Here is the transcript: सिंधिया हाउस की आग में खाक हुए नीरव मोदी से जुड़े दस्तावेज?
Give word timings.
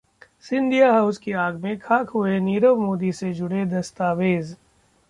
सिंधिया 0.43 0.91
हाउस 0.93 1.17
की 1.17 1.31
आग 1.41 1.59
में 1.63 1.77
खाक 1.79 2.09
हुए 2.09 2.39
नीरव 2.39 2.79
मोदी 2.79 3.11
से 3.11 3.33
जुड़े 3.33 3.65
दस्तावेज? 3.65 4.55